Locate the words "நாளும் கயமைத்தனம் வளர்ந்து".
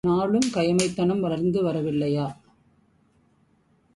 0.03-1.59